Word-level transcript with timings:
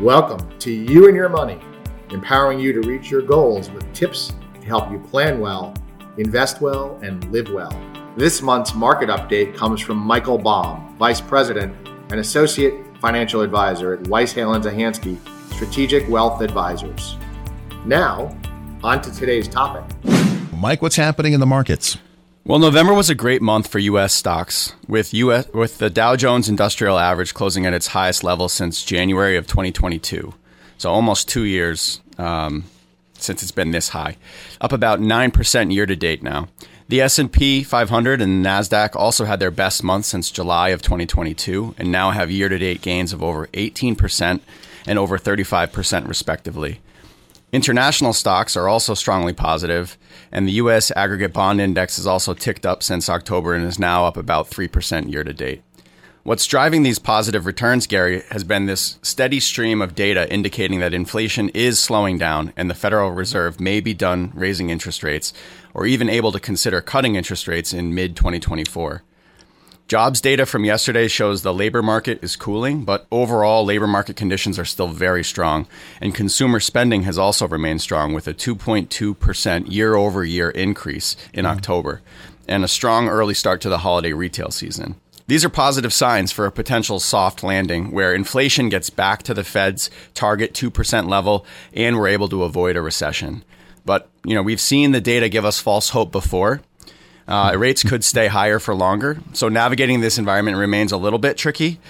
Welcome 0.00 0.58
to 0.58 0.72
You 0.72 1.06
and 1.06 1.14
Your 1.14 1.28
Money, 1.28 1.60
empowering 2.10 2.58
you 2.58 2.72
to 2.72 2.80
reach 2.80 3.12
your 3.12 3.22
goals 3.22 3.70
with 3.70 3.90
tips 3.92 4.32
to 4.60 4.66
help 4.66 4.90
you 4.90 4.98
plan 4.98 5.38
well, 5.38 5.72
invest 6.18 6.60
well, 6.60 6.98
and 7.00 7.24
live 7.30 7.48
well. 7.52 7.72
This 8.16 8.42
month's 8.42 8.74
market 8.74 9.08
update 9.08 9.54
comes 9.54 9.80
from 9.80 9.98
Michael 9.98 10.36
Baum, 10.36 10.96
Vice 10.98 11.20
President 11.20 11.72
and 12.10 12.18
Associate 12.18 12.74
Financial 13.00 13.40
Advisor 13.40 13.94
at 13.94 14.08
Weiss 14.08 14.32
Hale 14.32 14.54
and 14.54 14.64
Zahansky 14.64 15.16
Strategic 15.54 16.08
Wealth 16.08 16.42
Advisors. 16.42 17.16
Now, 17.86 18.36
on 18.82 19.00
to 19.00 19.12
today's 19.12 19.46
topic. 19.46 19.84
Mike, 20.52 20.82
what's 20.82 20.96
happening 20.96 21.34
in 21.34 21.40
the 21.40 21.46
markets? 21.46 21.98
Well, 22.46 22.58
November 22.58 22.92
was 22.92 23.08
a 23.08 23.14
great 23.14 23.40
month 23.40 23.68
for 23.68 23.78
U.S. 23.78 24.12
stocks, 24.12 24.74
with 24.86 25.14
US 25.14 25.48
with 25.54 25.78
the 25.78 25.88
Dow 25.88 26.14
Jones 26.14 26.46
Industrial 26.46 26.98
Average 26.98 27.32
closing 27.32 27.64
at 27.64 27.72
its 27.72 27.86
highest 27.86 28.22
level 28.22 28.50
since 28.50 28.84
January 28.84 29.38
of 29.38 29.46
2022. 29.46 30.34
So 30.76 30.90
almost 30.90 31.26
two 31.26 31.44
years 31.44 32.02
um, 32.18 32.64
since 33.14 33.42
it's 33.42 33.50
been 33.50 33.70
this 33.70 33.88
high, 33.88 34.18
up 34.60 34.72
about 34.72 35.00
nine 35.00 35.30
percent 35.30 35.72
year 35.72 35.86
to 35.86 35.96
date 35.96 36.22
now. 36.22 36.48
The 36.88 37.00
S&P 37.00 37.62
500 37.62 38.20
and 38.20 38.44
Nasdaq 38.44 38.94
also 38.94 39.24
had 39.24 39.40
their 39.40 39.50
best 39.50 39.82
month 39.82 40.04
since 40.04 40.30
July 40.30 40.68
of 40.68 40.82
2022, 40.82 41.76
and 41.78 41.90
now 41.90 42.10
have 42.10 42.30
year 42.30 42.50
to 42.50 42.58
date 42.58 42.82
gains 42.82 43.14
of 43.14 43.22
over 43.22 43.48
18 43.54 43.96
percent 43.96 44.42
and 44.86 44.98
over 44.98 45.16
35 45.16 45.72
percent 45.72 46.06
respectively. 46.06 46.80
International 47.52 48.12
stocks 48.12 48.56
are 48.56 48.68
also 48.68 48.94
strongly 48.94 49.32
positive, 49.32 49.96
and 50.32 50.46
the 50.48 50.52
U.S. 50.52 50.90
aggregate 50.96 51.32
bond 51.32 51.60
index 51.60 51.96
has 51.96 52.06
also 52.06 52.34
ticked 52.34 52.66
up 52.66 52.82
since 52.82 53.08
October 53.08 53.54
and 53.54 53.64
is 53.64 53.78
now 53.78 54.04
up 54.06 54.16
about 54.16 54.50
3% 54.50 55.10
year 55.10 55.22
to 55.22 55.32
date. 55.32 55.62
What's 56.24 56.46
driving 56.46 56.84
these 56.84 56.98
positive 56.98 57.44
returns, 57.44 57.86
Gary, 57.86 58.22
has 58.30 58.44
been 58.44 58.64
this 58.64 58.98
steady 59.02 59.40
stream 59.40 59.82
of 59.82 59.94
data 59.94 60.32
indicating 60.32 60.80
that 60.80 60.94
inflation 60.94 61.50
is 61.50 61.78
slowing 61.78 62.16
down 62.16 62.54
and 62.56 62.70
the 62.70 62.74
Federal 62.74 63.10
Reserve 63.10 63.60
may 63.60 63.78
be 63.78 63.92
done 63.92 64.32
raising 64.34 64.70
interest 64.70 65.02
rates 65.02 65.34
or 65.74 65.84
even 65.84 66.08
able 66.08 66.32
to 66.32 66.40
consider 66.40 66.80
cutting 66.80 67.14
interest 67.14 67.46
rates 67.46 67.74
in 67.74 67.94
mid 67.94 68.16
2024. 68.16 69.02
Jobs 69.86 70.22
data 70.22 70.46
from 70.46 70.64
yesterday 70.64 71.08
shows 71.08 71.42
the 71.42 71.52
labor 71.52 71.82
market 71.82 72.24
is 72.24 72.36
cooling, 72.36 72.84
but 72.84 73.06
overall 73.12 73.66
labor 73.66 73.86
market 73.86 74.16
conditions 74.16 74.58
are 74.58 74.64
still 74.64 74.88
very 74.88 75.22
strong, 75.22 75.66
and 76.00 76.14
consumer 76.14 76.58
spending 76.58 77.02
has 77.02 77.18
also 77.18 77.46
remained 77.46 77.82
strong 77.82 78.14
with 78.14 78.26
a 78.26 78.32
2.2% 78.32 79.70
year 79.70 79.94
over 79.94 80.24
year 80.24 80.48
increase 80.50 81.16
in 81.34 81.44
mm-hmm. 81.44 81.56
October 81.56 82.00
and 82.48 82.64
a 82.64 82.68
strong 82.68 83.08
early 83.08 83.34
start 83.34 83.60
to 83.60 83.68
the 83.68 83.78
holiday 83.78 84.12
retail 84.12 84.50
season. 84.50 84.96
These 85.26 85.44
are 85.44 85.50
positive 85.50 85.92
signs 85.92 86.32
for 86.32 86.44
a 86.46 86.52
potential 86.52 87.00
soft 87.00 87.42
landing 87.42 87.90
where 87.90 88.14
inflation 88.14 88.68
gets 88.68 88.90
back 88.90 89.22
to 89.24 89.34
the 89.34 89.44
Fed's 89.44 89.90
target 90.12 90.52
2% 90.52 91.08
level 91.08 91.46
and 91.72 91.96
we're 91.96 92.08
able 92.08 92.28
to 92.28 92.44
avoid 92.44 92.76
a 92.76 92.82
recession. 92.82 93.42
But, 93.86 94.10
you 94.24 94.34
know, 94.34 94.42
we've 94.42 94.60
seen 94.60 94.92
the 94.92 95.00
data 95.00 95.28
give 95.28 95.44
us 95.44 95.60
false 95.60 95.90
hope 95.90 96.12
before, 96.12 96.60
uh, 97.26 97.54
rates 97.56 97.82
could 97.82 98.04
stay 98.04 98.26
higher 98.26 98.58
for 98.58 98.74
longer. 98.74 99.18
So 99.32 99.48
navigating 99.48 100.00
this 100.00 100.18
environment 100.18 100.56
remains 100.56 100.92
a 100.92 100.96
little 100.96 101.18
bit 101.18 101.36
tricky. 101.36 101.80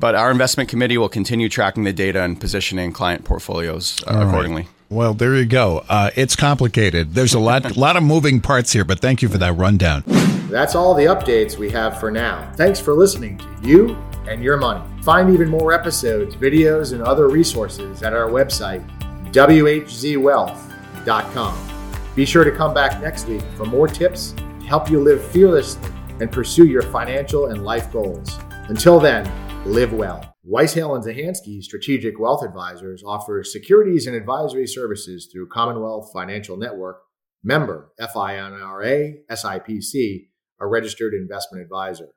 But 0.00 0.14
our 0.14 0.30
investment 0.30 0.68
committee 0.68 0.98
will 0.98 1.08
continue 1.08 1.48
tracking 1.48 1.84
the 1.84 1.92
data 1.92 2.22
and 2.22 2.40
positioning 2.40 2.92
client 2.92 3.24
portfolios 3.24 4.02
uh, 4.06 4.24
accordingly. 4.26 4.62
Right. 4.62 4.70
Well, 4.90 5.14
there 5.14 5.34
you 5.34 5.46
go. 5.46 5.84
Uh, 5.88 6.10
it's 6.14 6.36
complicated. 6.36 7.14
There's 7.14 7.34
a 7.34 7.38
lot, 7.38 7.76
lot 7.76 7.96
of 7.96 8.02
moving 8.02 8.40
parts 8.40 8.72
here, 8.72 8.84
but 8.84 9.00
thank 9.00 9.22
you 9.22 9.28
for 9.28 9.38
that 9.38 9.54
rundown. 9.54 10.02
That's 10.50 10.74
all 10.74 10.94
the 10.94 11.04
updates 11.04 11.56
we 11.56 11.70
have 11.70 11.98
for 11.98 12.10
now. 12.10 12.52
Thanks 12.56 12.80
for 12.80 12.92
listening 12.92 13.38
to 13.38 13.46
You 13.62 13.96
and 14.28 14.42
Your 14.42 14.56
Money. 14.56 14.84
Find 15.02 15.32
even 15.32 15.48
more 15.48 15.72
episodes, 15.72 16.36
videos, 16.36 16.92
and 16.92 17.02
other 17.02 17.28
resources 17.28 18.02
at 18.02 18.12
our 18.12 18.28
website, 18.28 18.84
whzwealth.com. 19.32 21.70
Be 22.14 22.24
sure 22.24 22.44
to 22.44 22.52
come 22.52 22.74
back 22.74 23.00
next 23.00 23.26
week 23.26 23.42
for 23.56 23.64
more 23.64 23.88
tips 23.88 24.34
help 24.64 24.90
you 24.90 25.00
live 25.00 25.24
fearlessly 25.30 25.88
and 26.20 26.30
pursue 26.30 26.66
your 26.66 26.82
financial 26.82 27.46
and 27.46 27.64
life 27.64 27.92
goals. 27.92 28.38
Until 28.68 28.98
then, 28.98 29.30
live 29.64 29.92
well. 29.92 30.34
Weiss 30.42 30.74
Hale 30.74 30.94
and 30.94 31.04
Zahansky 31.04 31.62
Strategic 31.62 32.18
Wealth 32.18 32.44
Advisors 32.44 33.02
offers 33.04 33.52
securities 33.52 34.06
and 34.06 34.14
advisory 34.14 34.66
services 34.66 35.28
through 35.32 35.48
Commonwealth 35.48 36.10
Financial 36.12 36.56
Network, 36.56 36.98
member 37.42 37.92
FINRA, 38.00 39.14
SIPC, 39.30 40.28
a 40.60 40.66
registered 40.66 41.14
investment 41.14 41.62
advisor. 41.62 42.08